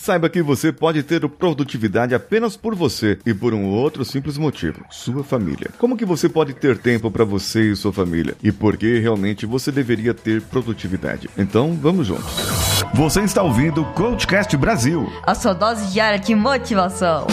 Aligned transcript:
Saiba 0.00 0.30
que 0.30 0.42
você 0.42 0.72
pode 0.72 1.02
ter 1.02 1.28
produtividade 1.28 2.14
apenas 2.14 2.56
por 2.56 2.74
você 2.74 3.18
e 3.26 3.34
por 3.34 3.52
um 3.52 3.66
outro 3.66 4.02
simples 4.02 4.38
motivo: 4.38 4.82
sua 4.88 5.22
família. 5.22 5.68
Como 5.76 5.94
que 5.94 6.06
você 6.06 6.26
pode 6.26 6.54
ter 6.54 6.78
tempo 6.78 7.10
para 7.10 7.22
você 7.22 7.70
e 7.70 7.76
sua 7.76 7.92
família? 7.92 8.34
E 8.42 8.50
por 8.50 8.78
que 8.78 8.98
realmente 8.98 9.44
você 9.44 9.70
deveria 9.70 10.14
ter 10.14 10.40
produtividade? 10.40 11.28
Então, 11.36 11.78
vamos 11.78 12.06
juntos. 12.06 12.32
Você 12.94 13.20
está 13.20 13.42
ouvindo 13.42 13.82
o 13.82 13.92
Coachcast 13.92 14.56
Brasil. 14.56 15.06
A 15.22 15.34
sua 15.34 15.52
dose 15.52 15.92
diária 15.92 16.18
de 16.18 16.34
motivação. 16.34 17.26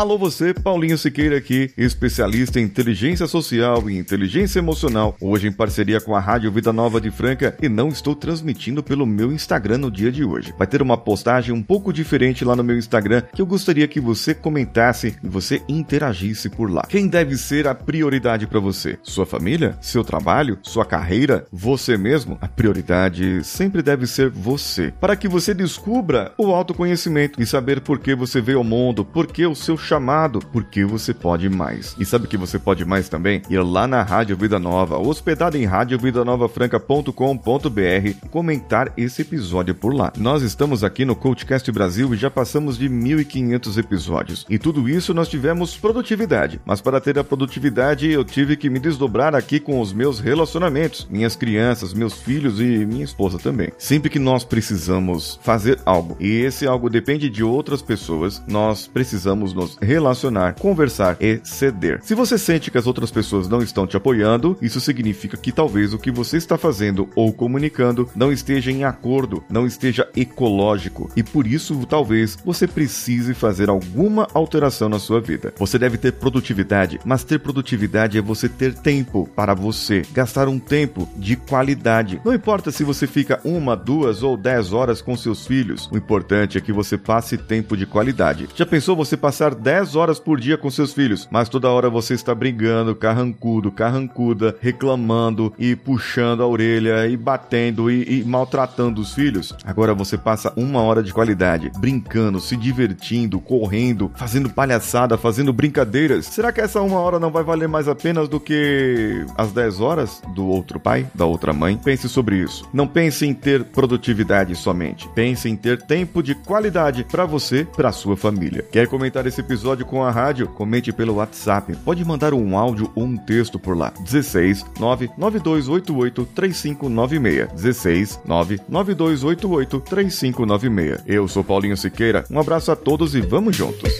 Alô 0.00 0.16
você, 0.16 0.54
Paulinho 0.54 0.96
Siqueira 0.96 1.36
aqui, 1.36 1.70
especialista 1.76 2.58
em 2.58 2.62
inteligência 2.62 3.26
social 3.26 3.90
e 3.90 3.98
inteligência 3.98 4.58
emocional, 4.58 5.14
hoje 5.20 5.46
em 5.46 5.52
parceria 5.52 6.00
com 6.00 6.16
a 6.16 6.20
Rádio 6.20 6.50
Vida 6.50 6.72
Nova 6.72 6.98
de 6.98 7.10
Franca 7.10 7.54
e 7.60 7.68
não 7.68 7.88
estou 7.88 8.14
transmitindo 8.14 8.82
pelo 8.82 9.04
meu 9.04 9.30
Instagram 9.30 9.76
no 9.76 9.90
dia 9.90 10.10
de 10.10 10.24
hoje. 10.24 10.54
Vai 10.56 10.66
ter 10.66 10.80
uma 10.80 10.96
postagem 10.96 11.54
um 11.54 11.62
pouco 11.62 11.92
diferente 11.92 12.46
lá 12.46 12.56
no 12.56 12.64
meu 12.64 12.78
Instagram 12.78 13.24
que 13.34 13.42
eu 13.42 13.46
gostaria 13.46 13.86
que 13.86 14.00
você 14.00 14.32
comentasse 14.32 15.18
e 15.22 15.28
você 15.28 15.60
interagisse 15.68 16.48
por 16.48 16.70
lá. 16.70 16.86
Quem 16.88 17.06
deve 17.06 17.36
ser 17.36 17.68
a 17.68 17.74
prioridade 17.74 18.46
para 18.46 18.58
você? 18.58 18.98
Sua 19.02 19.26
família? 19.26 19.76
Seu 19.82 20.02
trabalho? 20.02 20.58
Sua 20.62 20.86
carreira? 20.86 21.44
Você 21.52 21.98
mesmo? 21.98 22.38
A 22.40 22.48
prioridade 22.48 23.44
sempre 23.44 23.82
deve 23.82 24.06
ser 24.06 24.30
você, 24.30 24.94
para 24.98 25.14
que 25.14 25.28
você 25.28 25.52
descubra 25.52 26.32
o 26.38 26.54
autoconhecimento 26.54 27.38
e 27.38 27.44
saber 27.44 27.82
por 27.82 27.98
que 27.98 28.14
você 28.14 28.40
veio 28.40 28.56
ao 28.56 28.64
mundo, 28.64 29.04
por 29.04 29.26
que 29.26 29.44
o 29.44 29.54
seu 29.54 29.76
chamado, 29.90 30.38
porque 30.52 30.84
você 30.84 31.12
pode 31.12 31.48
mais. 31.48 31.96
E 31.98 32.04
sabe 32.04 32.28
que 32.28 32.36
você 32.36 32.60
pode 32.60 32.84
mais 32.84 33.08
também? 33.08 33.42
Ir 33.50 33.58
lá 33.58 33.88
na 33.88 34.04
Rádio 34.04 34.36
Vida 34.36 34.56
Nova, 34.56 34.96
hospedado 34.98 35.56
em 35.56 35.64
radiovidanovafranca.com.br 35.64 38.28
comentar 38.30 38.92
esse 38.96 39.22
episódio 39.22 39.74
por 39.74 39.92
lá. 39.92 40.12
Nós 40.16 40.42
estamos 40.42 40.84
aqui 40.84 41.04
no 41.04 41.16
Coachcast 41.16 41.72
Brasil 41.72 42.14
e 42.14 42.16
já 42.16 42.30
passamos 42.30 42.78
de 42.78 42.88
1.500 42.88 43.78
episódios. 43.78 44.46
E 44.48 44.60
tudo 44.60 44.88
isso 44.88 45.12
nós 45.12 45.28
tivemos 45.28 45.76
produtividade. 45.76 46.60
Mas 46.64 46.80
para 46.80 47.00
ter 47.00 47.18
a 47.18 47.24
produtividade, 47.24 48.08
eu 48.08 48.24
tive 48.24 48.56
que 48.56 48.70
me 48.70 48.78
desdobrar 48.78 49.34
aqui 49.34 49.58
com 49.58 49.80
os 49.80 49.92
meus 49.92 50.20
relacionamentos, 50.20 51.08
minhas 51.10 51.34
crianças, 51.34 51.92
meus 51.92 52.14
filhos 52.14 52.60
e 52.60 52.86
minha 52.86 53.02
esposa 53.02 53.40
também. 53.40 53.72
Sempre 53.76 54.08
que 54.08 54.20
nós 54.20 54.44
precisamos 54.44 55.40
fazer 55.42 55.80
algo 55.84 56.16
e 56.20 56.42
esse 56.42 56.64
algo 56.64 56.88
depende 56.88 57.28
de 57.28 57.42
outras 57.42 57.82
pessoas, 57.82 58.40
nós 58.46 58.86
precisamos 58.86 59.52
nos 59.52 59.79
relacionar, 59.80 60.54
conversar 60.54 61.16
e 61.20 61.40
ceder. 61.42 62.00
Se 62.02 62.14
você 62.14 62.38
sente 62.38 62.70
que 62.70 62.78
as 62.78 62.86
outras 62.86 63.10
pessoas 63.10 63.48
não 63.48 63.62
estão 63.62 63.86
te 63.86 63.96
apoiando, 63.96 64.56
isso 64.60 64.80
significa 64.80 65.36
que 65.36 65.52
talvez 65.52 65.92
o 65.92 65.98
que 65.98 66.10
você 66.10 66.36
está 66.36 66.56
fazendo 66.56 67.08
ou 67.14 67.32
comunicando 67.32 68.08
não 68.14 68.32
esteja 68.32 68.70
em 68.70 68.84
acordo, 68.84 69.42
não 69.48 69.66
esteja 69.66 70.08
ecológico 70.14 71.10
e 71.16 71.22
por 71.22 71.46
isso 71.46 71.86
talvez 71.86 72.36
você 72.44 72.66
precise 72.66 73.34
fazer 73.34 73.68
alguma 73.68 74.28
alteração 74.34 74.88
na 74.88 74.98
sua 74.98 75.20
vida. 75.20 75.52
Você 75.58 75.78
deve 75.78 75.98
ter 75.98 76.12
produtividade, 76.12 77.00
mas 77.04 77.24
ter 77.24 77.38
produtividade 77.38 78.18
é 78.18 78.22
você 78.22 78.48
ter 78.48 78.74
tempo 78.74 79.28
para 79.34 79.54
você, 79.54 80.02
gastar 80.12 80.48
um 80.48 80.58
tempo 80.58 81.08
de 81.16 81.36
qualidade. 81.36 82.20
Não 82.24 82.34
importa 82.34 82.70
se 82.70 82.84
você 82.84 83.06
fica 83.06 83.40
uma, 83.44 83.76
duas 83.76 84.22
ou 84.22 84.36
dez 84.36 84.72
horas 84.72 85.00
com 85.00 85.16
seus 85.16 85.46
filhos, 85.46 85.88
o 85.92 85.96
importante 85.96 86.58
é 86.58 86.60
que 86.60 86.72
você 86.72 86.98
passe 86.98 87.36
tempo 87.36 87.76
de 87.76 87.86
qualidade. 87.86 88.48
Já 88.54 88.66
pensou 88.66 88.94
você 88.96 89.16
passar 89.16 89.54
10 89.54 89.69
horas 89.94 90.18
por 90.18 90.40
dia 90.40 90.58
com 90.58 90.68
seus 90.68 90.92
filhos, 90.92 91.28
mas 91.30 91.48
toda 91.48 91.70
hora 91.70 91.88
você 91.88 92.14
está 92.14 92.34
brigando, 92.34 92.94
carrancudo, 92.94 93.70
carrancuda, 93.70 94.56
reclamando 94.60 95.52
e 95.58 95.76
puxando 95.76 96.42
a 96.42 96.46
orelha 96.46 97.06
e 97.06 97.16
batendo 97.16 97.90
e, 97.90 98.20
e 98.20 98.24
maltratando 98.24 99.00
os 99.00 99.14
filhos. 99.14 99.54
Agora 99.64 99.94
você 99.94 100.18
passa 100.18 100.52
uma 100.56 100.82
hora 100.82 101.02
de 101.02 101.12
qualidade, 101.12 101.70
brincando, 101.78 102.40
se 102.40 102.56
divertindo, 102.56 103.40
correndo, 103.40 104.10
fazendo 104.16 104.50
palhaçada, 104.50 105.16
fazendo 105.16 105.52
brincadeiras. 105.52 106.26
Será 106.26 106.52
que 106.52 106.60
essa 106.60 106.82
uma 106.82 106.98
hora 106.98 107.20
não 107.20 107.30
vai 107.30 107.44
valer 107.44 107.68
mais 107.68 107.86
a 107.86 107.94
pena 107.94 108.26
do 108.26 108.40
que 108.40 109.24
as 109.36 109.52
10 109.52 109.80
horas 109.80 110.20
do 110.34 110.46
outro 110.46 110.80
pai, 110.80 111.06
da 111.14 111.26
outra 111.26 111.52
mãe? 111.52 111.76
Pense 111.76 112.08
sobre 112.08 112.36
isso. 112.36 112.68
Não 112.72 112.86
pense 112.86 113.24
em 113.24 113.32
ter 113.32 113.64
produtividade 113.64 114.54
somente. 114.56 115.08
Pense 115.14 115.48
em 115.48 115.56
ter 115.56 115.80
tempo 115.82 116.22
de 116.22 116.34
qualidade 116.34 117.04
para 117.04 117.24
você, 117.24 117.64
para 117.64 117.92
sua 117.92 118.16
família. 118.16 118.66
Quer 118.70 118.88
comentar 118.88 119.26
esse 119.26 119.42
episódio 119.60 119.84
com 119.84 120.02
a 120.02 120.10
rádio, 120.10 120.48
comente 120.48 120.90
pelo 120.90 121.16
WhatsApp. 121.16 121.76
Pode 121.84 122.02
mandar 122.02 122.32
um 122.32 122.56
áudio 122.56 122.90
ou 122.94 123.04
um 123.04 123.16
texto 123.16 123.58
por 123.58 123.76
lá. 123.76 123.92
16 124.04 124.64
99288 124.80 126.24
3596. 126.34 127.52
16 127.52 128.20
99288 128.24 129.80
3596. 129.80 131.02
Eu 131.06 131.28
sou 131.28 131.44
Paulinho 131.44 131.76
Siqueira. 131.76 132.24
Um 132.30 132.40
abraço 132.40 132.72
a 132.72 132.76
todos 132.76 133.14
e 133.14 133.20
vamos 133.20 133.54
juntos. 133.54 133.92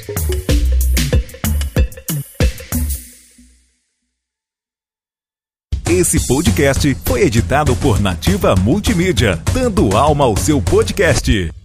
Esse 5.86 6.26
podcast 6.26 6.96
foi 7.04 7.22
editado 7.22 7.76
por 7.76 8.00
Nativa 8.00 8.54
Multimídia, 8.56 9.38
dando 9.52 9.94
alma 9.94 10.24
ao 10.24 10.36
seu 10.36 10.62
podcast. 10.62 11.59